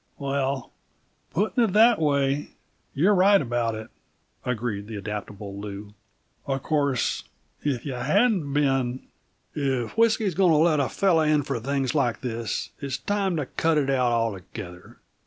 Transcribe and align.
"Well, 0.17 0.71
putting 1.29 1.63
it 1.63 1.73
that 1.73 2.01
way, 2.01 2.55
you're 2.95 3.13
right 3.13 3.39
about 3.39 3.75
it," 3.75 3.89
agreed 4.43 4.87
the 4.87 4.95
adaptable 4.95 5.55
Lew. 5.59 5.93
"Of 6.47 6.63
course, 6.63 7.25
if 7.61 7.85
you 7.85 7.93
hadn't 7.93 8.51
been" 8.51 9.05
"If 9.53 9.95
whisky's 9.95 10.33
going 10.33 10.53
to 10.53 10.57
let 10.57 10.79
a 10.79 10.89
fellow 10.89 11.21
in 11.21 11.43
for 11.43 11.59
things 11.59 11.93
like 11.93 12.21
this, 12.21 12.71
it's 12.79 12.97
time 12.97 13.35
to 13.35 13.45
cut 13.45 13.77
it 13.77 13.91
out 13.91 14.11
altogether." 14.11 14.97